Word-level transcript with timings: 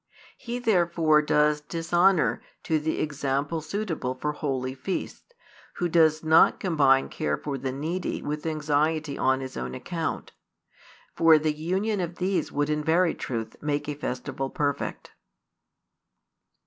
He 0.35 0.57
therefore 0.57 1.21
does 1.21 1.61
dishonour 1.61 2.41
to 2.63 2.79
the 2.79 2.99
example 2.99 3.61
suitable 3.61 4.15
for 4.15 4.31
holy 4.31 4.73
feasts, 4.73 5.31
who 5.75 5.87
does 5.87 6.23
not 6.23 6.59
combine 6.59 7.07
care 7.07 7.37
for 7.37 7.55
the 7.55 7.71
needy 7.71 8.19
with 8.19 8.47
anxiety 8.47 9.15
on 9.15 9.41
his 9.41 9.55
own 9.55 9.75
account. 9.75 10.31
For 11.15 11.37
the 11.37 11.53
union 11.53 11.99
of 12.01 12.15
these 12.15 12.51
would 12.51 12.71
in 12.71 12.83
very 12.83 13.13
truth 13.13 13.55
make 13.61 13.87
a 13.87 13.93
festival 13.93 14.49
perfect. 14.49 15.11